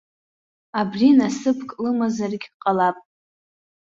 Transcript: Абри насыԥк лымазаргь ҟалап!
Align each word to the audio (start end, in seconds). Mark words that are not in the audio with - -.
Абри 0.79 1.09
насыԥк 1.17 1.69
лымазаргь 1.83 2.47
ҟалап! 2.61 2.97